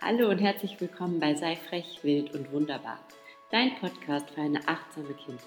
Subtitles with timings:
[0.00, 3.00] Hallo und herzlich willkommen bei Sei frech, wild und wunderbar,
[3.50, 5.42] dein Podcast für eine achtsame Kindheit.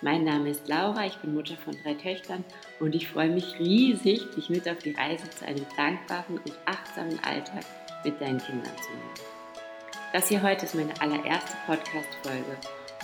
[0.00, 2.44] Mein Name ist Laura, ich bin Mutter von drei Töchtern
[2.78, 7.18] und ich freue mich riesig, dich mit auf die Reise zu einem dankbaren und achtsamen
[7.24, 7.64] Alltag
[8.04, 9.14] mit deinen Kindern zu nehmen.
[10.12, 12.56] Das hier heute ist meine allererste Podcast-Folge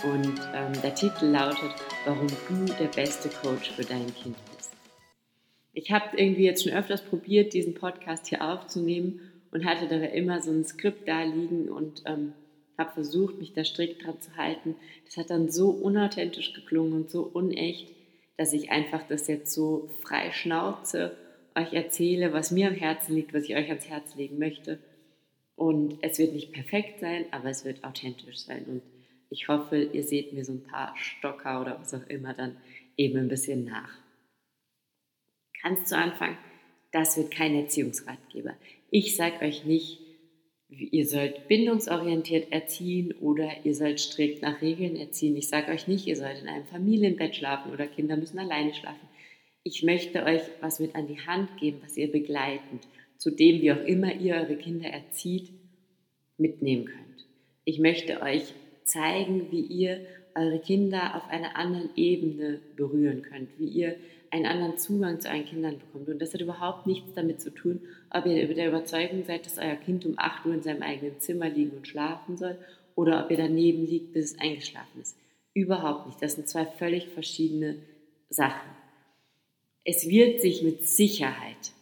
[0.03, 1.75] und ähm, der Titel lautet,
[2.05, 4.71] warum du der beste Coach für dein Kind bist.
[5.73, 10.41] Ich habe irgendwie jetzt schon öfters probiert, diesen Podcast hier aufzunehmen und hatte da immer
[10.41, 12.33] so ein Skript da liegen und ähm,
[12.77, 14.75] habe versucht, mich da strikt dran zu halten.
[15.05, 17.91] Das hat dann so unauthentisch geklungen und so unecht,
[18.37, 21.15] dass ich einfach das jetzt so frei schnauze,
[21.55, 24.79] euch erzähle, was mir am Herzen liegt, was ich euch ans Herz legen möchte.
[25.55, 28.63] Und es wird nicht perfekt sein, aber es wird authentisch sein.
[28.65, 28.81] Und
[29.29, 32.57] ich hoffe, ihr seht mir so ein paar Stocker oder was auch immer dann
[32.97, 33.91] eben ein bisschen nach.
[35.61, 36.37] Ganz zu Anfang,
[36.91, 38.55] das wird kein Erziehungsratgeber.
[38.93, 39.99] Ich sage euch nicht,
[40.67, 45.37] ihr sollt bindungsorientiert erziehen oder ihr sollt strikt nach Regeln erziehen.
[45.37, 49.07] Ich sage euch nicht, ihr sollt in einem Familienbett schlafen oder Kinder müssen alleine schlafen.
[49.63, 52.85] Ich möchte euch was mit an die Hand geben, was ihr begleitend,
[53.17, 55.51] zu dem, wie auch immer ihr eure Kinder erzieht,
[56.37, 57.27] mitnehmen könnt.
[57.63, 58.43] Ich möchte euch
[58.83, 60.05] zeigen, wie ihr
[60.35, 63.95] eure Kinder auf einer anderen Ebene berühren könnt, wie ihr
[64.31, 66.07] einen anderen Zugang zu euren Kindern bekommt.
[66.07, 69.75] Und das hat überhaupt nichts damit zu tun, ob ihr der Überzeugung seid, dass euer
[69.75, 72.57] Kind um 8 Uhr in seinem eigenen Zimmer liegen und schlafen soll
[72.95, 75.17] oder ob ihr daneben liegt, bis es eingeschlafen ist.
[75.53, 76.21] Überhaupt nicht.
[76.21, 77.77] Das sind zwei völlig verschiedene
[78.29, 78.69] Sachen.
[79.83, 81.73] Es wird sich mit Sicherheit,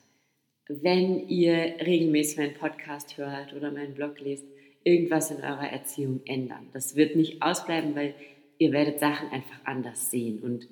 [0.68, 4.46] wenn ihr regelmäßig meinen Podcast hört oder meinen Blog lest,
[4.84, 6.70] irgendwas in eurer Erziehung ändern.
[6.74, 8.16] Das wird nicht ausbleiben, weil
[8.58, 10.68] ihr werdet Sachen einfach anders sehen und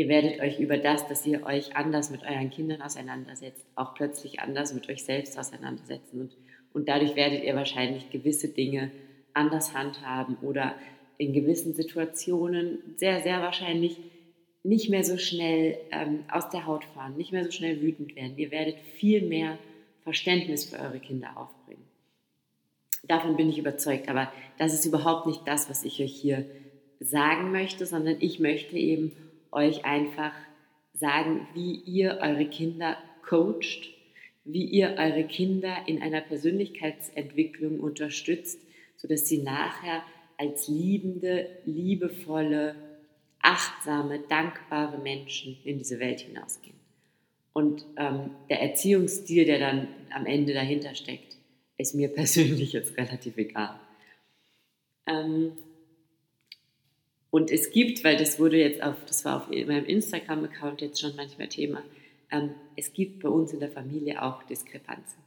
[0.00, 4.40] ihr werdet euch über das, dass ihr euch anders mit euren Kindern auseinandersetzt, auch plötzlich
[4.40, 6.32] anders mit euch selbst auseinandersetzen und,
[6.72, 8.90] und dadurch werdet ihr wahrscheinlich gewisse Dinge
[9.34, 10.74] anders handhaben oder
[11.18, 13.98] in gewissen Situationen sehr, sehr wahrscheinlich
[14.62, 18.38] nicht mehr so schnell ähm, aus der Haut fahren, nicht mehr so schnell wütend werden.
[18.38, 19.58] Ihr werdet viel mehr
[20.02, 21.84] Verständnis für eure Kinder aufbringen.
[23.02, 26.46] Davon bin ich überzeugt, aber das ist überhaupt nicht das, was ich euch hier
[27.00, 29.12] sagen möchte, sondern ich möchte eben
[29.52, 30.32] euch einfach
[30.94, 33.90] sagen, wie ihr eure Kinder coacht,
[34.44, 38.60] wie ihr eure Kinder in einer Persönlichkeitsentwicklung unterstützt,
[38.96, 40.02] sodass sie nachher
[40.36, 42.74] als liebende, liebevolle,
[43.42, 46.76] achtsame, dankbare Menschen in diese Welt hinausgehen.
[47.52, 51.36] Und ähm, der Erziehungsstil, der dann am Ende dahinter steckt,
[51.78, 53.78] ist mir persönlich jetzt relativ egal.
[55.06, 55.52] Ähm,
[57.30, 61.14] und es gibt, weil das wurde jetzt auf, das war auf meinem Instagram-Account jetzt schon
[61.16, 61.82] manchmal Thema,
[62.30, 65.22] ähm, es gibt bei uns in der Familie auch Diskrepanzen.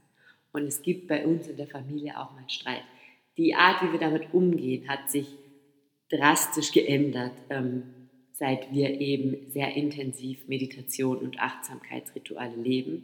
[0.51, 2.83] Und es gibt bei uns in der Familie auch mal Streit.
[3.37, 5.27] Die Art, wie wir damit umgehen, hat sich
[6.09, 7.83] drastisch geändert, ähm,
[8.31, 13.03] seit wir eben sehr intensiv Meditation und Achtsamkeitsrituale leben.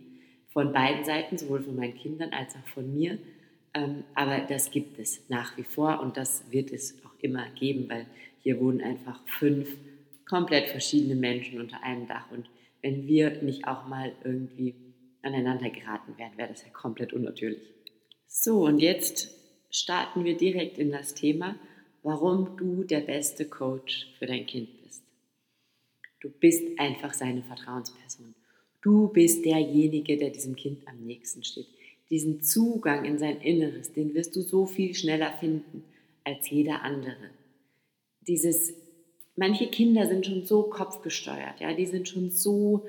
[0.50, 3.18] Von beiden Seiten, sowohl von meinen Kindern als auch von mir.
[3.74, 7.90] Ähm, aber das gibt es nach wie vor und das wird es auch immer geben,
[7.90, 8.06] weil
[8.42, 9.70] hier wohnen einfach fünf
[10.28, 12.32] komplett verschiedene Menschen unter einem Dach.
[12.32, 12.50] Und
[12.82, 14.76] wenn wir nicht auch mal irgendwie
[15.22, 17.74] aneinander geraten wären, wäre das ja komplett unnatürlich.
[18.28, 19.36] So, und jetzt
[19.70, 21.56] starten wir direkt in das Thema,
[22.04, 25.04] warum du der beste Coach für dein Kind bist.
[26.22, 28.36] Du bist einfach seine Vertrauensperson.
[28.82, 31.68] Du bist derjenige, der diesem Kind am nächsten steht.
[32.10, 35.84] Diesen Zugang in sein Inneres, den wirst du so viel schneller finden
[36.24, 37.30] als jeder andere
[38.30, 38.74] dieses,
[39.36, 42.86] manche Kinder sind schon so kopfgesteuert, ja, die sind schon so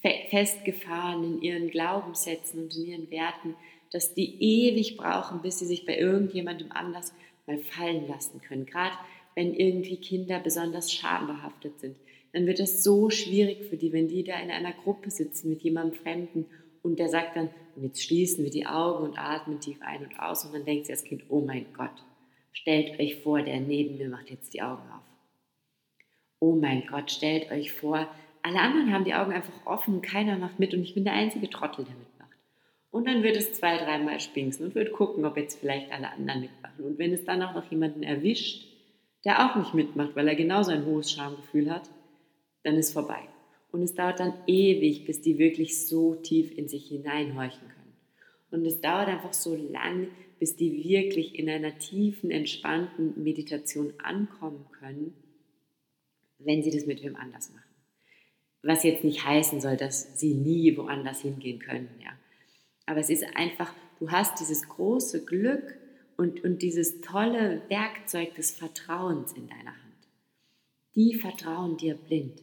[0.00, 3.54] fe festgefahren in ihren Glaubenssätzen und in ihren Werten,
[3.92, 7.12] dass die ewig brauchen, bis sie sich bei irgendjemandem anders
[7.46, 8.66] mal fallen lassen können.
[8.66, 8.96] Gerade
[9.36, 11.96] wenn irgendwie Kinder besonders schambehaftet sind,
[12.32, 15.62] dann wird es so schwierig für die, wenn die da in einer Gruppe sitzen mit
[15.62, 16.46] jemandem Fremden
[16.82, 20.18] und der sagt dann, und jetzt schließen wir die Augen und atmen tief ein und
[20.18, 22.04] aus und dann denkt sich das Kind, oh mein Gott,
[22.54, 25.02] Stellt euch vor, der neben mir macht jetzt die Augen auf.
[26.38, 28.08] Oh mein Gott, stellt euch vor,
[28.42, 31.50] alle anderen haben die Augen einfach offen, keiner macht mit und ich bin der einzige
[31.50, 32.30] Trottel, der mitmacht.
[32.90, 36.42] Und dann wird es zwei, dreimal spinksen und wird gucken, ob jetzt vielleicht alle anderen
[36.42, 36.84] mitmachen.
[36.84, 38.68] Und wenn es dann auch noch jemanden erwischt,
[39.24, 41.90] der auch nicht mitmacht, weil er genauso ein hohes Schamgefühl hat,
[42.62, 43.20] dann ist vorbei.
[43.72, 47.73] Und es dauert dann ewig, bis die wirklich so tief in sich hineinhorchen können.
[48.50, 50.08] Und es dauert einfach so lang,
[50.38, 55.14] bis die wirklich in einer tiefen, entspannten Meditation ankommen können,
[56.38, 57.62] wenn sie das mit wem anders machen.
[58.62, 62.10] Was jetzt nicht heißen soll, dass sie nie woanders hingehen können, ja.
[62.86, 65.78] Aber es ist einfach du hast dieses große Glück
[66.16, 70.08] und, und dieses tolle Werkzeug des Vertrauens in deiner Hand.
[70.94, 72.42] Die vertrauen dir blind.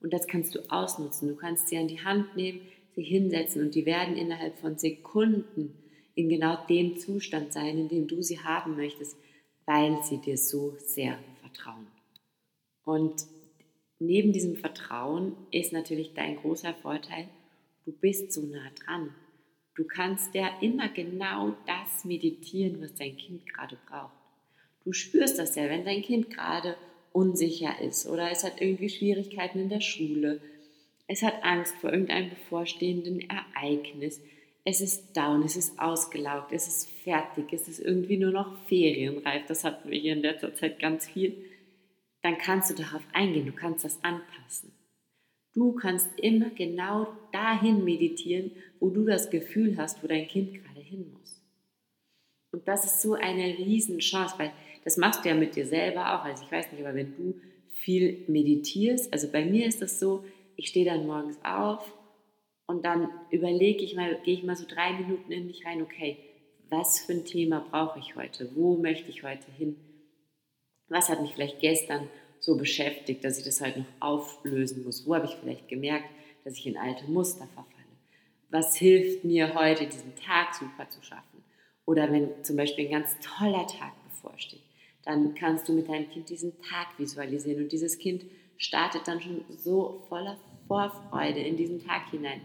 [0.00, 1.28] Und das kannst du ausnutzen.
[1.28, 2.60] Du kannst sie an die Hand nehmen,
[2.98, 5.72] sie hinsetzen und die werden innerhalb von Sekunden
[6.16, 9.16] in genau dem Zustand sein, in dem du sie haben möchtest,
[9.66, 11.86] weil sie dir so sehr vertrauen.
[12.84, 13.24] Und
[14.00, 17.28] neben diesem Vertrauen ist natürlich dein großer Vorteil,
[17.84, 19.14] du bist so nah dran.
[19.76, 24.12] Du kannst ja immer genau das meditieren, was dein Kind gerade braucht.
[24.84, 26.76] Du spürst das ja, wenn dein Kind gerade
[27.12, 30.40] unsicher ist oder es hat irgendwie Schwierigkeiten in der Schule,
[31.08, 34.20] es hat Angst vor irgendeinem bevorstehenden Ereignis,
[34.64, 39.46] es ist down, es ist ausgelaugt, es ist fertig, es ist irgendwie nur noch ferienreif,
[39.46, 41.34] das hatten wir hier in letzter Zeit ganz viel,
[42.22, 44.72] dann kannst du darauf eingehen, du kannst das anpassen.
[45.54, 50.80] Du kannst immer genau dahin meditieren, wo du das Gefühl hast, wo dein Kind gerade
[50.80, 51.42] hin muss.
[52.52, 54.52] Und das ist so eine Riesenchance, weil
[54.84, 56.24] das machst du ja mit dir selber auch.
[56.24, 57.40] Also ich weiß nicht, aber wenn du
[57.72, 60.24] viel meditierst, also bei mir ist das so,
[60.58, 61.96] ich stehe dann morgens auf
[62.66, 66.18] und dann überlege ich mal, gehe ich mal so drei Minuten in mich rein, okay,
[66.68, 68.50] was für ein Thema brauche ich heute?
[68.54, 69.76] Wo möchte ich heute hin?
[70.88, 72.08] Was hat mich vielleicht gestern
[72.40, 75.06] so beschäftigt, dass ich das halt noch auflösen muss?
[75.06, 76.08] Wo habe ich vielleicht gemerkt,
[76.44, 77.76] dass ich in alte Muster verfalle?
[78.50, 81.44] Was hilft mir heute, diesen Tag super zu schaffen?
[81.86, 84.62] Oder wenn zum Beispiel ein ganz toller Tag bevorsteht,
[85.04, 88.24] dann kannst du mit deinem Kind diesen Tag visualisieren und dieses Kind
[88.58, 92.42] startet dann schon so voller Vorfreude in diesen Tag hinein.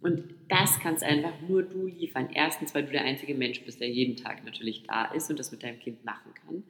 [0.00, 2.28] Und das kannst einfach nur du liefern.
[2.32, 5.50] Erstens, weil du der einzige Mensch bist, der jeden Tag natürlich da ist und das
[5.50, 6.62] mit deinem Kind machen kann.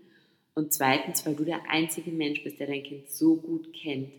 [0.54, 4.10] Und zweitens, weil du der einzige Mensch bist, der dein Kind so gut kennt,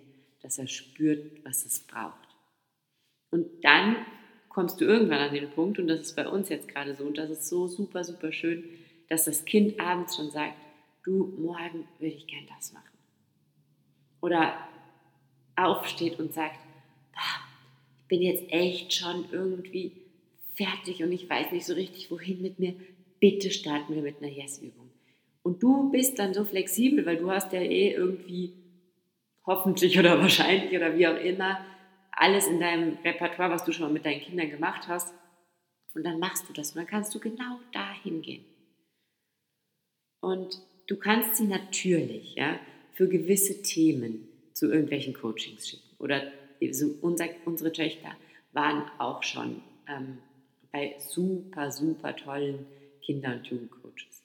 [0.41, 2.29] dass er spürt, was es braucht.
[3.31, 3.97] Und dann
[4.47, 7.17] kommst du irgendwann an den Punkt, und das ist bei uns jetzt gerade so, und
[7.17, 8.63] das ist so super, super schön,
[9.09, 10.55] dass das Kind abends schon sagt,
[11.03, 12.88] du, morgen würde ich gern das machen.
[14.21, 14.53] Oder
[15.55, 16.59] aufsteht und sagt,
[17.99, 19.91] ich bin jetzt echt schon irgendwie
[20.55, 22.73] fertig und ich weiß nicht so richtig, wohin mit mir.
[23.19, 24.89] Bitte starten wir mit einer Yes-Übung.
[25.43, 28.53] Und du bist dann so flexibel, weil du hast ja eh irgendwie
[29.45, 31.65] hoffentlich oder wahrscheinlich oder wie auch immer
[32.11, 35.13] alles in deinem Repertoire, was du schon mal mit deinen Kindern gemacht hast.
[35.95, 38.45] Und dann machst du das und dann kannst du genau dahin gehen.
[40.19, 42.59] Und du kannst sie natürlich ja,
[42.93, 45.89] für gewisse Themen zu irgendwelchen Coachings schicken.
[45.99, 46.23] Oder
[46.71, 48.15] so unser, unsere Töchter
[48.51, 50.17] waren auch schon ähm,
[50.71, 52.65] bei super, super tollen
[53.01, 54.23] Kinder- und Jugendcoaches.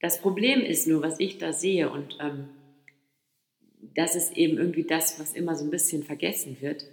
[0.00, 2.48] Das Problem ist nur, was ich da sehe, und ähm,
[3.94, 6.86] das ist eben irgendwie das, was immer so ein bisschen vergessen wird.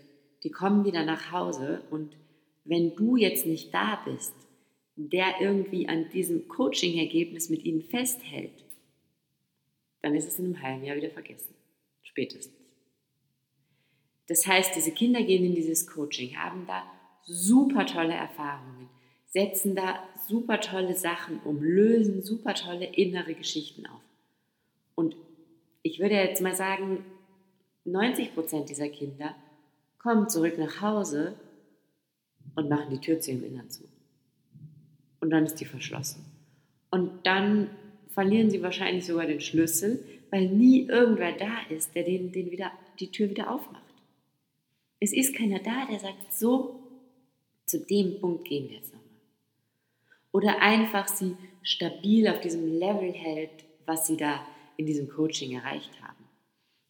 [0.43, 2.15] Die kommen wieder nach Hause und
[2.63, 4.33] wenn du jetzt nicht da bist,
[4.95, 8.64] der irgendwie an diesem Coaching-Ergebnis mit ihnen festhält,
[10.05, 11.55] dann ist es in einem halben Jahr wieder vergessen.
[12.03, 12.53] Spätestens.
[14.27, 16.83] Das heißt, diese Kinder gehen in dieses Coaching, haben da
[17.23, 18.87] super tolle Erfahrungen,
[19.25, 24.01] setzen da super tolle Sachen um, lösen super tolle innere Geschichten auf.
[24.93, 25.15] Und
[25.81, 27.03] ich würde jetzt mal sagen,
[27.85, 29.35] 90 Prozent dieser Kinder
[29.97, 31.33] kommen zurück nach Hause
[32.55, 33.85] und machen die Tür zu ihrem Innern zu.
[35.19, 36.23] Und dann ist die verschlossen.
[36.91, 37.71] Und dann
[38.15, 42.71] verlieren sie wahrscheinlich sogar den Schlüssel, weil nie irgendwer da ist, der den, den wieder,
[42.99, 43.83] die Tür wieder aufmacht.
[44.99, 46.79] Es ist keiner da, der sagt, so,
[47.67, 49.05] zu dem Punkt gehen wir jetzt nochmal
[50.35, 54.45] oder einfach sie stabil auf diesem Level hält, was sie da
[54.75, 56.25] in diesem Coaching erreicht haben.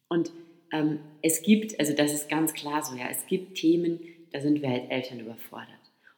[0.08, 0.32] Und
[0.72, 4.00] ähm, es gibt, also das ist ganz klar so, ja, es gibt Themen,
[4.32, 5.68] da sind wir als Eltern überfordert.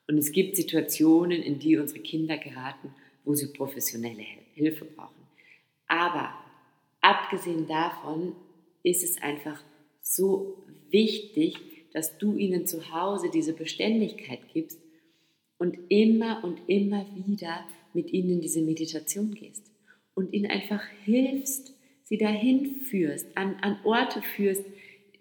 [0.06, 2.94] Und es gibt Situationen, in die unsere Kinder geraten,
[3.28, 5.23] wo sie professionelle Hilfe brauchen.
[5.87, 6.32] Aber
[7.00, 8.35] abgesehen davon
[8.82, 9.62] ist es einfach
[10.00, 14.80] so wichtig, dass du ihnen zu Hause diese Beständigkeit gibst,
[15.58, 19.70] und immer und immer wieder mit ihnen diese Meditation gehst
[20.14, 24.64] und ihnen einfach hilfst, sie dahin führst, an, an Orte führst,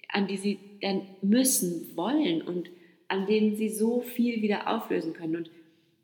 [0.10, 2.70] an die sie dann müssen, wollen und
[3.08, 5.38] an denen sie so viel wieder auflösen können.
[5.38, 5.50] Und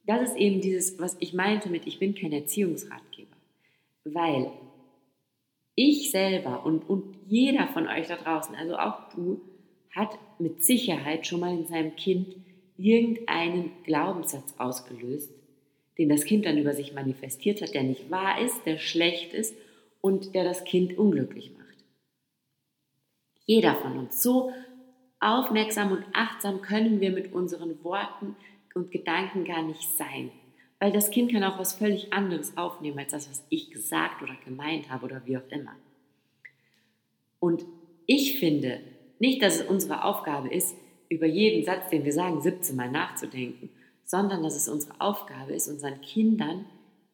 [0.05, 3.35] das ist eben dieses, was ich meinte mit, ich bin kein Erziehungsratgeber,
[4.03, 4.51] weil
[5.75, 9.41] ich selber und, und jeder von euch da draußen, also auch du,
[9.91, 12.35] hat mit Sicherheit schon mal in seinem Kind
[12.77, 15.31] irgendeinen Glaubenssatz ausgelöst,
[15.97, 19.55] den das Kind dann über sich manifestiert hat, der nicht wahr ist, der schlecht ist
[20.01, 21.63] und der das Kind unglücklich macht.
[23.45, 24.21] Jeder von uns.
[24.21, 24.51] So
[25.19, 28.35] aufmerksam und achtsam können wir mit unseren Worten
[28.75, 30.31] und Gedanken gar nicht sein.
[30.79, 34.35] Weil das Kind kann auch was völlig anderes aufnehmen als das, was ich gesagt oder
[34.43, 35.75] gemeint habe oder wie auch immer.
[37.39, 37.65] Und
[38.05, 38.81] ich finde
[39.19, 40.75] nicht, dass es unsere Aufgabe ist,
[41.09, 43.69] über jeden Satz, den wir sagen, 17 Mal nachzudenken,
[44.03, 46.65] sondern dass es unsere Aufgabe ist, unseren Kindern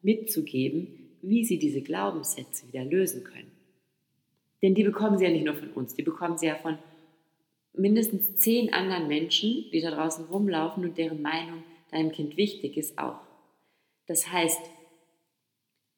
[0.02, 3.50] mitzugeben, wie sie diese Glaubenssätze wieder lösen können.
[4.62, 6.78] Denn die bekommen sie ja nicht nur von uns, die bekommen sie ja von
[7.72, 12.98] mindestens zehn anderen Menschen, die da draußen rumlaufen und deren Meinung deinem Kind wichtig ist,
[12.98, 13.20] auch.
[14.06, 14.60] Das heißt,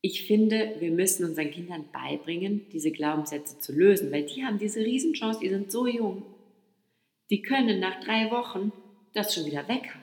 [0.01, 4.81] ich finde, wir müssen unseren Kindern beibringen, diese Glaubenssätze zu lösen, weil die haben diese
[4.81, 6.25] Riesenchance, die sind so jung.
[7.31, 8.73] Die können nach drei Wochen
[9.15, 10.01] das schon wieder weghaben.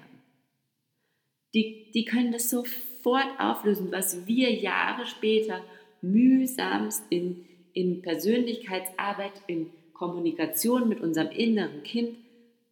[1.54, 5.64] Die, die können das sofort auflösen, was wir Jahre später
[6.02, 12.18] mühsamst in, in Persönlichkeitsarbeit, in Kommunikation mit unserem inneren Kind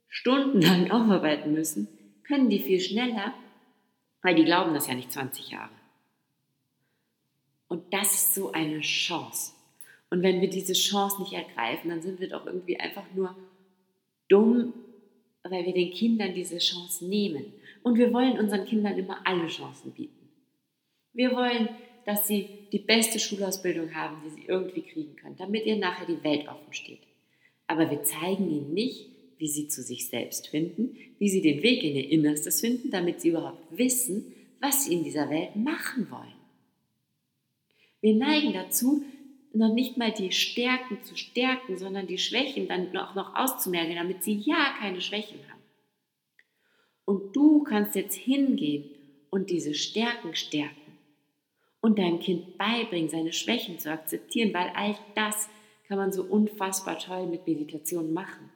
[0.08, 1.90] stundenlang aufarbeiten müssen,
[2.24, 3.34] können die viel schneller,
[4.22, 5.70] weil die glauben das ja nicht 20 Jahre.
[7.68, 9.52] Und das ist so eine Chance.
[10.10, 13.36] Und wenn wir diese Chance nicht ergreifen, dann sind wir doch irgendwie einfach nur
[14.30, 14.74] dumm,
[15.44, 17.54] weil wir den Kindern diese Chance nehmen.
[17.84, 20.30] Und wir wollen unseren Kindern immer alle Chancen bieten.
[21.12, 21.68] Wir wollen,
[22.06, 26.24] dass sie die beste Schulausbildung haben, die sie irgendwie kriegen können, damit ihr nachher die
[26.24, 27.07] Welt offen steht.
[27.68, 31.84] Aber wir zeigen ihnen nicht, wie sie zu sich selbst finden, wie sie den Weg
[31.84, 36.34] in ihr Innerstes finden, damit sie überhaupt wissen, was sie in dieser Welt machen wollen.
[38.02, 39.04] Wir neigen dazu,
[39.54, 44.24] noch nicht mal die Stärken zu stärken, sondern die Schwächen dann auch noch auszumerken, damit
[44.24, 45.62] sie ja keine Schwächen haben.
[47.06, 48.90] Und du kannst jetzt hingehen
[49.30, 50.76] und diese Stärken stärken
[51.82, 55.50] und deinem Kind beibringen, seine Schwächen zu akzeptieren, weil all das
[55.88, 58.50] kann man so unfassbar toll mit Meditation machen.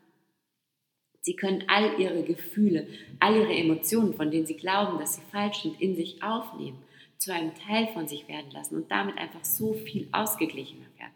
[1.22, 2.88] Sie können all ihre Gefühle,
[3.20, 6.80] all ihre Emotionen, von denen sie glauben, dass sie falsch sind, in sich aufnehmen
[7.18, 11.14] zu einem Teil von sich werden lassen und damit einfach so viel ausgeglichener werden.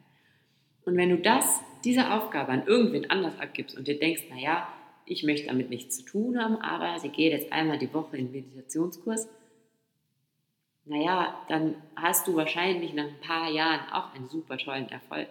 [0.85, 4.67] Und wenn du das, diese Aufgabe an irgendwen anders abgibst und dir denkst, naja,
[5.07, 8.31] ich möchte damit nichts zu tun haben, aber sie geht jetzt einmal die Woche in
[8.31, 9.27] den Meditationskurs,
[10.85, 15.29] naja, dann hast du wahrscheinlich nach ein paar Jahren auch einen super tollen Erfolg.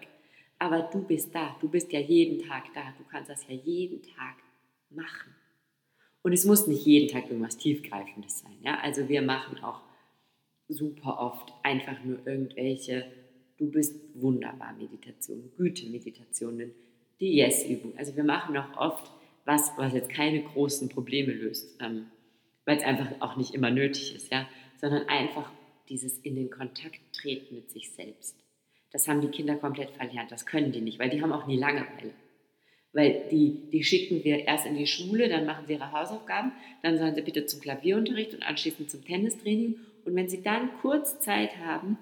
[0.58, 4.02] Aber du bist da, du bist ja jeden Tag da, du kannst das ja jeden
[4.02, 4.36] Tag
[4.90, 5.34] machen.
[6.22, 8.56] Und es muss nicht jeden Tag irgendwas Tiefgreifendes sein.
[8.62, 8.78] Ja?
[8.80, 9.82] Also wir machen auch
[10.68, 13.04] super oft einfach nur irgendwelche
[13.56, 16.72] Du bist wunderbar Meditationen, Güte-Meditationen,
[17.20, 17.96] die Yes-Übung.
[17.96, 19.12] Also wir machen auch oft
[19.44, 22.06] was, was jetzt keine großen Probleme löst, ähm,
[22.64, 24.48] weil es einfach auch nicht immer nötig ist, ja,
[24.80, 25.52] sondern einfach
[25.88, 28.36] dieses in den Kontakt treten mit sich selbst.
[28.94, 31.58] Das haben die Kinder komplett verlernt, das können die nicht, weil die haben auch nie
[31.58, 32.12] Langeweile.
[32.92, 36.96] Weil die, die schicken wir erst in die Schule, dann machen sie ihre Hausaufgaben, dann
[36.96, 41.56] sollen sie bitte zum Klavierunterricht und anschließend zum Tennistraining und wenn Sie dann kurz Zeit
[41.58, 41.98] haben,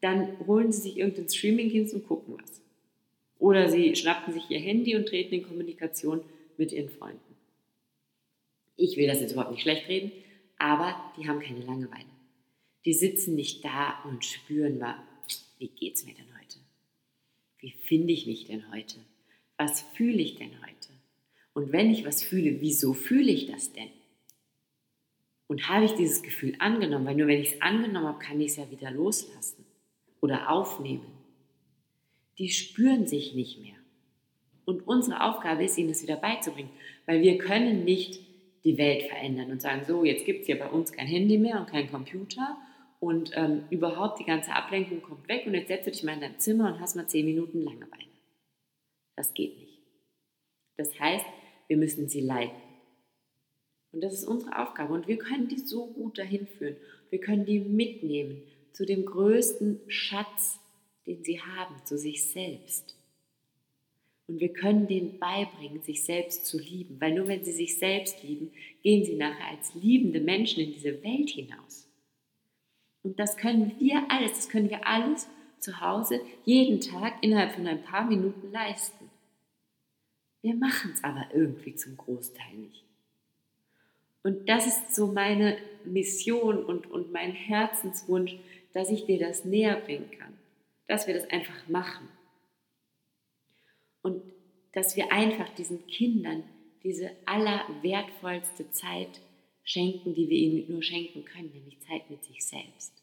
[0.00, 2.62] dann holen Sie sich irgendeinen Streamingdienst und gucken was.
[3.38, 6.22] Oder Sie schnappen sich Ihr Handy und treten in Kommunikation
[6.56, 7.20] mit Ihren Freunden.
[8.76, 10.12] Ich will das jetzt überhaupt nicht schlecht reden,
[10.58, 12.04] aber die haben keine Langeweile.
[12.84, 14.96] Die sitzen nicht da und spüren mal,
[15.58, 16.58] wie geht's mir denn heute?
[17.58, 18.96] Wie finde ich mich denn heute?
[19.56, 20.92] Was fühle ich denn heute?
[21.54, 23.88] Und wenn ich was fühle, wieso fühle ich das denn?
[25.46, 28.48] Und habe ich dieses Gefühl angenommen, weil nur wenn ich es angenommen habe, kann ich
[28.48, 29.64] es ja wieder loslassen
[30.20, 31.06] oder aufnehmen.
[32.38, 33.76] Die spüren sich nicht mehr.
[34.64, 36.70] Und unsere Aufgabe ist, ihnen das wieder beizubringen,
[37.06, 38.20] weil wir können nicht
[38.64, 41.60] die Welt verändern und sagen, so, jetzt gibt es hier bei uns kein Handy mehr
[41.60, 42.58] und kein Computer
[43.00, 46.20] und ähm, überhaupt die ganze Ablenkung kommt weg und jetzt setzt du dich mal in
[46.20, 48.10] dein Zimmer und hast mal zehn Minuten Langeweile.
[49.16, 49.82] Das geht nicht.
[50.76, 51.24] Das heißt,
[51.68, 52.60] wir müssen sie leiten.
[53.92, 54.92] Und das ist unsere Aufgabe.
[54.92, 56.76] Und wir können die so gut dahin führen.
[57.10, 60.60] Wir können die mitnehmen zu dem größten Schatz,
[61.06, 62.96] den sie haben, zu sich selbst.
[64.26, 68.22] Und wir können denen beibringen, sich selbst zu lieben, weil nur wenn sie sich selbst
[68.22, 71.85] lieben, gehen sie nachher als liebende Menschen in diese Welt hinaus.
[73.06, 75.28] Und das können wir alles, das können wir alles
[75.60, 79.08] zu Hause jeden Tag innerhalb von ein paar Minuten leisten.
[80.42, 82.82] Wir machen es aber irgendwie zum Großteil nicht.
[84.24, 88.38] Und das ist so meine Mission und, und mein Herzenswunsch,
[88.72, 90.36] dass ich dir das näher bringen kann,
[90.88, 92.08] dass wir das einfach machen.
[94.02, 94.20] Und
[94.72, 96.42] dass wir einfach diesen Kindern
[96.82, 99.20] diese allerwertvollste Zeit
[99.66, 102.94] schenken, die wir ihnen nur schenken können, nämlich Zeit mit sich selbst.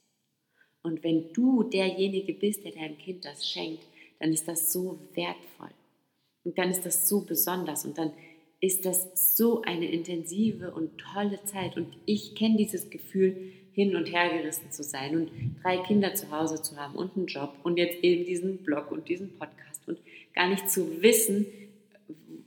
[0.82, 3.84] Und wenn du derjenige bist, der deinem Kind das schenkt,
[4.20, 5.70] dann ist das so wertvoll.
[6.44, 7.86] Und dann ist das so besonders.
[7.86, 8.12] Und dann
[8.60, 11.78] ist das so eine intensive und tolle Zeit.
[11.78, 15.32] Und ich kenne dieses Gefühl, hin und her gerissen zu sein und
[15.64, 19.10] drei Kinder zu Hause zu haben und einen Job und jetzt eben diesen Blog und
[19.10, 19.98] diesen Podcast und
[20.36, 21.48] gar nicht zu wissen,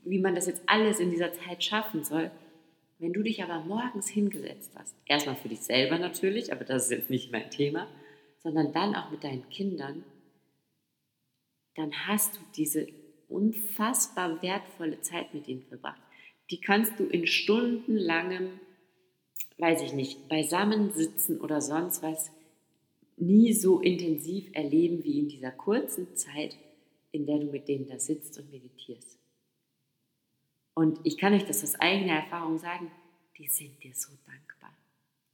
[0.04, 2.30] wie man das jetzt alles in dieser Zeit schaffen soll.
[2.98, 6.90] Wenn du dich aber morgens hingesetzt hast, erstmal für dich selber natürlich, aber das ist
[6.90, 7.88] jetzt nicht mein Thema,
[8.38, 10.04] sondern dann auch mit deinen Kindern,
[11.74, 12.86] dann hast du diese
[13.28, 16.00] unfassbar wertvolle Zeit mit ihnen verbracht.
[16.50, 18.60] Die kannst du in stundenlangem
[19.58, 22.30] weiß ich nicht, beisammensitzen oder sonst was
[23.16, 26.56] nie so intensiv erleben wie in dieser kurzen Zeit,
[27.12, 29.15] in der du mit denen da sitzt und meditierst.
[30.76, 32.90] Und ich kann euch das aus eigener Erfahrung sagen,
[33.38, 34.70] die sind dir so dankbar.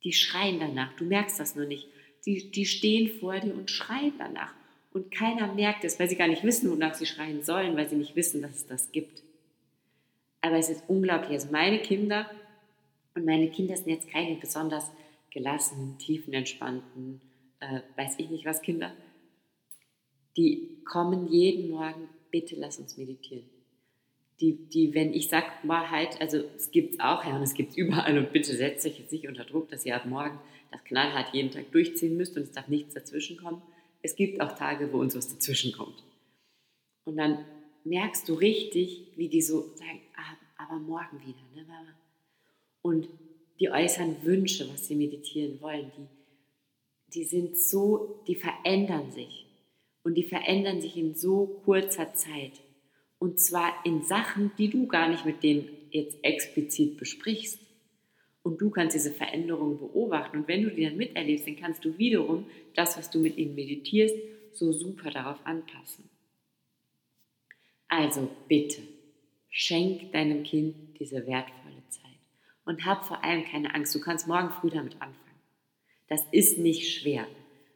[0.04, 1.88] Die schreien danach, du merkst das nur nicht.
[2.24, 4.54] Die, die stehen vor dir und schreien danach.
[4.92, 7.96] Und keiner merkt es, weil sie gar nicht wissen, wonach sie schreien sollen, weil sie
[7.96, 9.24] nicht wissen, dass es das gibt.
[10.42, 11.32] Aber es ist unglaublich.
[11.32, 12.30] Also meine Kinder
[13.16, 14.92] und meine Kinder sind jetzt keine besonders
[15.30, 17.20] gelassenen, tiefenentspannten,
[17.58, 18.92] äh, weiß ich nicht was Kinder.
[20.36, 23.51] Die kommen jeden Morgen, bitte lass uns meditieren.
[24.40, 27.70] Die, die wenn ich sage Wahrheit, also es gibt es auch, ja, und es gibt
[27.70, 30.38] es überall und bitte setzt euch jetzt nicht unter Druck, dass ihr ab morgen
[30.72, 33.62] das knallhart jeden Tag durchziehen müsst und es darf nichts dazwischen kommen.
[34.00, 36.02] Es gibt auch Tage, wo uns was dazwischen kommt.
[37.04, 37.44] Und dann
[37.84, 41.94] merkst du richtig, wie die so sagen, ah, aber morgen wieder, ne, Mama?
[42.80, 43.08] Und
[43.60, 46.08] die äußeren Wünsche, was sie meditieren wollen, die,
[47.14, 49.46] die sind so, die verändern sich.
[50.04, 52.60] Und die verändern sich in so kurzer Zeit.
[53.22, 57.60] Und zwar in Sachen, die du gar nicht mit denen jetzt explizit besprichst.
[58.42, 60.38] Und du kannst diese Veränderungen beobachten.
[60.38, 63.54] Und wenn du die dann miterlebst, dann kannst du wiederum das, was du mit ihnen
[63.54, 64.16] meditierst,
[64.52, 66.10] so super darauf anpassen.
[67.86, 68.82] Also bitte,
[69.50, 71.62] schenk deinem Kind diese wertvolle
[72.64, 73.94] und hab vor allem keine Angst.
[73.94, 75.40] Du kannst morgen früh damit anfangen.
[76.08, 77.28] Das ist nicht schwer.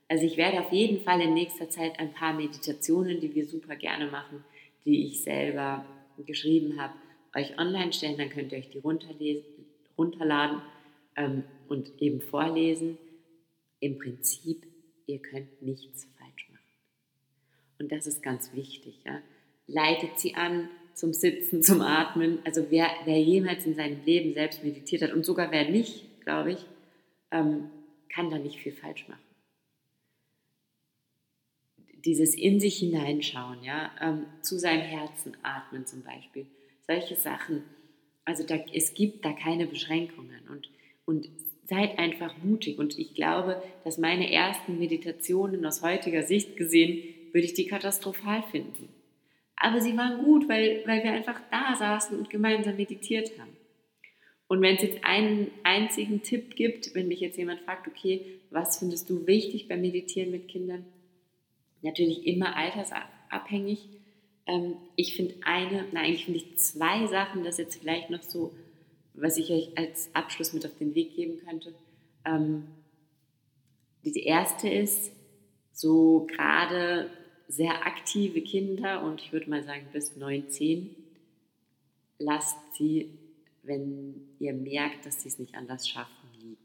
[0.08, 3.76] Also ich werde auf jeden Fall in nächster Zeit ein paar Meditationen, die wir super
[3.76, 4.44] gerne machen,
[4.86, 5.84] die ich selber
[6.25, 6.94] geschrieben habe,
[7.34, 8.16] euch online stellen.
[8.16, 8.78] Dann könnt ihr euch die
[9.99, 10.62] runterladen
[11.16, 12.96] ähm, und eben vorlesen.
[13.80, 14.66] Im Prinzip,
[15.06, 16.62] ihr könnt nichts falsch machen.
[17.78, 19.00] Und das ist ganz wichtig.
[19.04, 19.20] Ja?
[19.66, 22.38] Leitet sie an, zum Sitzen, zum Atmen.
[22.44, 26.52] Also wer, wer jemals in seinem Leben selbst meditiert hat und sogar wer nicht, glaube
[26.52, 26.58] ich,
[27.30, 27.70] ähm,
[28.08, 29.20] kann da nicht viel falsch machen.
[32.06, 36.47] Dieses in sich hineinschauen, ja, ähm, zu seinem Herzen atmen zum Beispiel,
[36.86, 37.64] solche Sachen.
[38.25, 40.71] Also da, es gibt da keine Beschränkungen und,
[41.04, 41.28] und
[41.69, 42.78] seid einfach mutig.
[42.78, 48.42] Und ich glaube, dass meine ersten Meditationen aus heutiger Sicht gesehen, würde ich die katastrophal
[48.50, 48.88] finden.
[49.56, 53.56] Aber sie waren gut, weil, weil wir einfach da saßen und gemeinsam meditiert haben.
[54.49, 58.78] Und wenn es jetzt einen einzigen Tipp gibt, wenn mich jetzt jemand fragt, okay, was
[58.78, 60.84] findest du wichtig beim Meditieren mit Kindern?
[61.82, 63.89] Natürlich immer altersabhängig.
[64.47, 68.54] Ähm, ich finde eine, nein, eigentlich finde ich zwei Sachen, das jetzt vielleicht noch so,
[69.15, 71.75] was ich euch als Abschluss mit auf den Weg geben könnte.
[72.25, 72.69] Ähm,
[74.04, 75.12] die erste ist,
[75.73, 77.10] so gerade
[77.49, 80.95] sehr aktive Kinder und ich würde mal sagen bis 19,
[82.19, 83.10] lasst sie,
[83.62, 86.56] wenn ihr merkt, dass sie es nicht anders schaffen, liegen.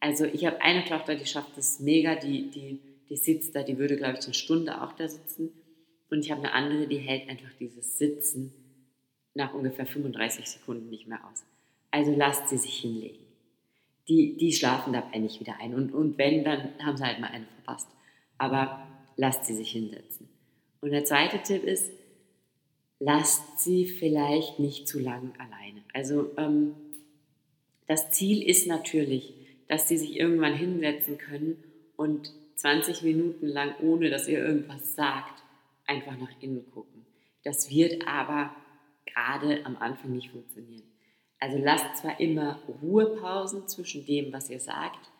[0.00, 3.78] Also ich habe eine Tochter, die schafft es mega, die, die, die sitzt da, die
[3.78, 5.50] würde, glaube ich, eine Stunde auch da sitzen.
[6.10, 8.52] Und ich habe eine andere, die hält einfach dieses Sitzen
[9.34, 11.44] nach ungefähr 35 Sekunden nicht mehr aus.
[11.90, 13.24] Also lasst sie sich hinlegen.
[14.08, 15.74] Die, die schlafen dabei nicht wieder ein.
[15.74, 17.88] Und, und wenn, dann haben sie halt mal eine verpasst.
[18.38, 20.28] Aber lasst sie sich hinsetzen.
[20.80, 21.92] Und der zweite Tipp ist,
[23.00, 25.82] lasst sie vielleicht nicht zu lang alleine.
[25.92, 26.74] Also ähm,
[27.86, 29.34] das Ziel ist natürlich,
[29.68, 31.62] dass sie sich irgendwann hinsetzen können
[31.96, 35.42] und 20 Minuten lang, ohne dass ihr irgendwas sagt,
[35.86, 37.06] einfach nach innen gucken.
[37.44, 38.54] Das wird aber
[39.06, 40.82] gerade am Anfang nicht funktionieren.
[41.38, 45.10] Also lasst zwar immer Ruhepausen zwischen dem, was ihr sagt,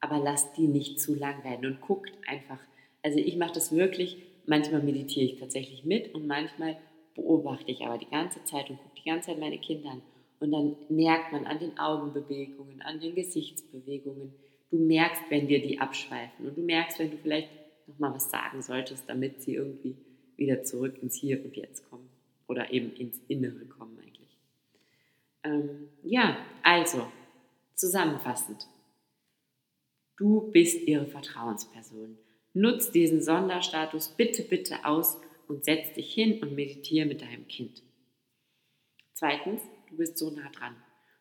[0.00, 2.58] aber lasst die nicht zu lang werden und guckt einfach,
[3.02, 6.76] also ich mache das wirklich, manchmal meditiere ich tatsächlich mit und manchmal
[7.14, 10.02] beobachte ich aber die ganze Zeit und gucke die ganze Zeit meine Kinder an.
[10.40, 14.32] Und dann merkt man an den Augenbewegungen, an den Gesichtsbewegungen,
[14.70, 17.50] du merkst, wenn wir die abschweifen und du merkst, wenn du vielleicht
[17.86, 19.96] nochmal was sagen solltest, damit sie irgendwie
[20.36, 22.08] wieder zurück ins Hier und Jetzt kommen
[22.46, 24.38] oder eben ins Innere kommen eigentlich.
[25.42, 27.06] Ähm, ja, also
[27.74, 28.66] zusammenfassend.
[30.16, 32.18] Du bist ihre Vertrauensperson.
[32.52, 37.82] Nutz diesen Sonderstatus bitte, bitte aus und setz dich hin und meditiere mit deinem Kind.
[39.14, 40.76] Zweitens, du bist so nah dran.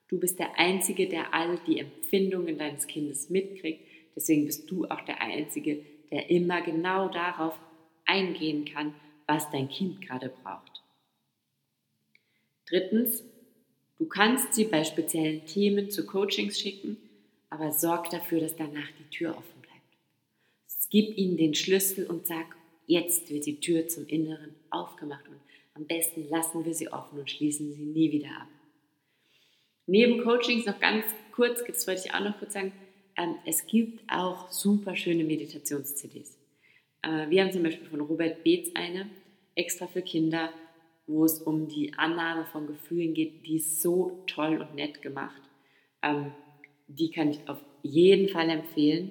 [0.10, 3.82] Du bist der Einzige, der all die Empfindungen deines Kindes mitkriegt.
[4.16, 7.60] Deswegen bist du auch der Einzige, der immer genau darauf
[8.06, 8.94] eingehen kann,
[9.28, 10.82] was dein Kind gerade braucht.
[12.68, 13.24] Drittens,
[13.98, 16.98] du kannst sie bei speziellen Themen zu Coachings schicken,
[17.50, 19.68] aber sorg dafür, dass danach die Tür offen bleibt.
[20.90, 25.38] Gib ihnen den Schlüssel und sag, jetzt wird die Tür zum Inneren aufgemacht und
[25.74, 28.48] am besten lassen wir sie offen und schließen sie nie wieder ab.
[29.88, 32.74] Neben Coachings noch ganz kurz, das wollte ich auch noch kurz sagen,
[33.16, 36.38] ähm, es gibt auch super schöne Meditations-CDs.
[37.02, 39.10] Äh, wir haben zum Beispiel von Robert Beetz eine,
[39.56, 40.52] extra für Kinder,
[41.08, 43.48] wo es um die Annahme von Gefühlen geht.
[43.48, 45.42] Die ist so toll und nett gemacht.
[46.02, 46.34] Ähm,
[46.88, 49.10] die kann ich auf jeden Fall empfehlen.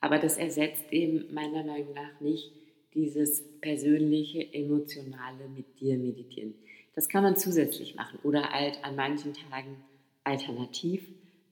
[0.00, 2.52] Aber das ersetzt eben meiner Meinung nach nicht
[2.92, 6.54] dieses persönliche, emotionale mit dir meditieren.
[6.96, 9.76] Das kann man zusätzlich machen oder halt an manchen Tagen
[10.24, 11.02] alternativ.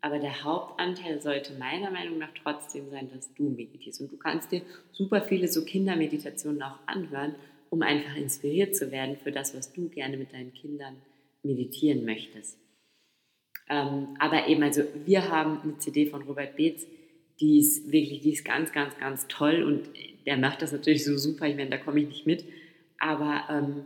[0.01, 4.01] Aber der Hauptanteil sollte meiner Meinung nach trotzdem sein, dass du meditierst.
[4.01, 7.35] Und du kannst dir super viele so Kindermeditationen auch anhören,
[7.71, 10.97] um einfach inspiriert zu werden für das, was du gerne mit deinen Kindern
[11.43, 12.59] meditieren möchtest.
[13.69, 16.87] Ähm, aber eben, also wir haben eine CD von Robert Beetz,
[17.41, 19.89] die ist wirklich, die ist ganz, ganz, ganz toll und
[20.27, 21.47] der macht das natürlich so super.
[21.47, 22.45] Ich meine, da komme ich nicht mit.
[22.99, 23.85] Aber ähm,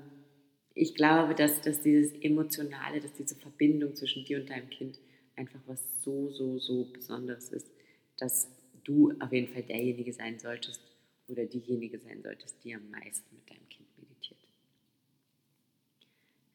[0.79, 4.99] ich glaube, dass, dass dieses Emotionale, dass diese Verbindung zwischen dir und deinem Kind
[5.35, 7.67] einfach was so, so, so Besonderes ist,
[8.17, 8.49] dass
[8.85, 10.81] du auf jeden Fall derjenige sein solltest
[11.27, 14.39] oder diejenige sein solltest, die am meisten mit deinem Kind meditiert.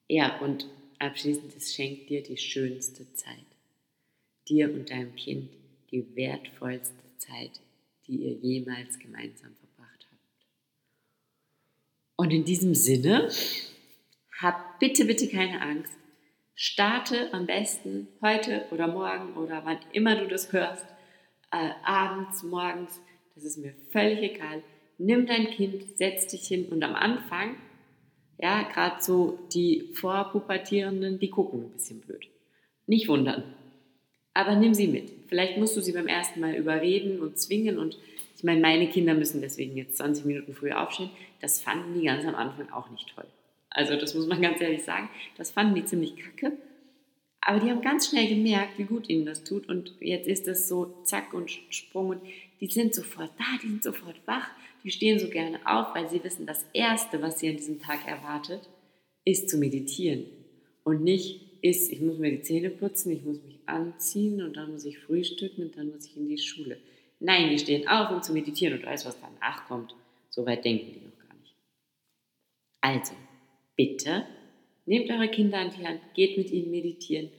[0.07, 0.67] Ja, und
[0.99, 3.45] abschließend, es schenkt dir die schönste Zeit.
[4.47, 5.49] Dir und deinem Kind
[5.91, 7.61] die wertvollste Zeit,
[8.07, 10.45] die ihr jemals gemeinsam verbracht habt.
[12.15, 13.29] Und in diesem Sinne,
[14.43, 15.93] hab bitte, bitte keine Angst.
[16.53, 20.85] Starte am besten heute oder morgen oder wann immer du das hörst,
[21.51, 22.99] äh, abends, morgens,
[23.33, 24.61] das ist mir völlig egal.
[24.99, 27.55] Nimm dein Kind, setz dich hin und am Anfang,
[28.39, 32.27] ja, gerade so die Vorpubertierenden, die gucken ein bisschen blöd.
[32.85, 33.43] Nicht wundern.
[34.33, 35.09] Aber nimm sie mit.
[35.27, 37.97] Vielleicht musst du sie beim ersten Mal überreden und zwingen und
[38.35, 41.11] ich meine, meine Kinder müssen deswegen jetzt 20 Minuten früher aufstehen.
[41.39, 43.25] Das fanden die ganz am Anfang auch nicht toll.
[43.73, 45.09] Also das muss man ganz ehrlich sagen.
[45.37, 46.53] Das fanden die ziemlich kacke.
[47.41, 49.67] Aber die haben ganz schnell gemerkt, wie gut ihnen das tut.
[49.67, 52.09] Und jetzt ist es so zack und Sprung.
[52.09, 52.21] Und
[52.61, 54.49] die sind sofort da, die sind sofort wach.
[54.83, 58.07] Die stehen so gerne auf, weil sie wissen, das Erste, was sie an diesem Tag
[58.07, 58.69] erwartet,
[59.25, 60.25] ist zu meditieren.
[60.83, 64.71] Und nicht ist, ich muss mir die Zähne putzen, ich muss mich anziehen und dann
[64.71, 66.77] muss ich frühstücken und dann muss ich in die Schule.
[67.19, 69.95] Nein, die stehen auf, um zu meditieren und alles, was danach kommt,
[70.29, 71.55] so weit denken die noch gar nicht.
[72.81, 73.13] Also,
[73.75, 74.25] bitte
[74.85, 77.29] nehmt eure Kinder an die Hand, geht mit ihnen meditieren,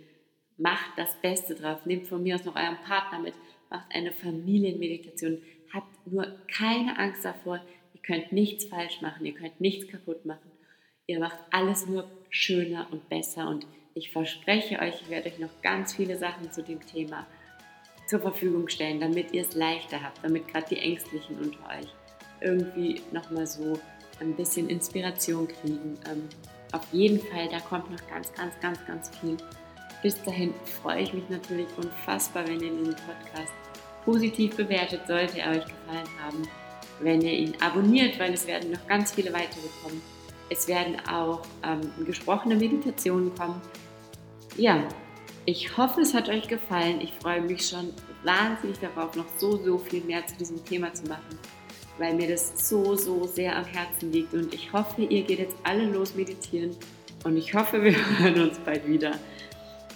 [0.57, 3.35] macht das Beste drauf, nehmt von mir aus noch euren Partner mit,
[3.71, 5.43] macht eine Familienmeditation,
[5.73, 7.61] habt nur keine Angst davor,
[7.93, 10.51] ihr könnt nichts falsch machen, ihr könnt nichts kaputt machen,
[11.07, 15.63] ihr macht alles nur schöner und besser und ich verspreche euch, ich werde euch noch
[15.63, 17.27] ganz viele Sachen zu dem Thema
[18.07, 21.89] zur Verfügung stellen, damit ihr es leichter habt, damit gerade die Ängstlichen unter euch
[22.41, 23.79] irgendwie nochmal so
[24.21, 25.99] ein bisschen Inspiration kriegen.
[26.11, 26.29] Ähm,
[26.73, 29.37] auf jeden Fall, da kommt noch ganz, ganz, ganz, ganz viel.
[30.03, 33.53] Bis dahin freue ich mich natürlich unfassbar, wenn ihr diesen Podcast
[34.05, 36.43] positiv bewertet, sollte er euch gefallen haben.
[37.01, 40.03] Wenn ihr ihn abonniert, weil es werden noch ganz viele weitere kommen.
[40.51, 43.61] Es werden auch ähm, gesprochene Meditationen kommen.
[44.57, 44.85] Ja,
[45.47, 47.01] ich hoffe, es hat euch gefallen.
[47.01, 47.93] Ich freue mich schon
[48.25, 51.39] wahnsinnig darauf, noch so, so viel mehr zu diesem Thema zu machen
[51.99, 54.35] weil mir das so, so sehr am Herzen liegt.
[54.35, 56.77] Und ich hoffe, ihr geht jetzt alle los meditieren.
[57.25, 59.19] Und ich hoffe, wir hören uns bald wieder.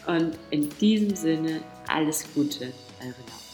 [0.06, 3.47] Und in diesem Sinne, alles Gute, eure Laura.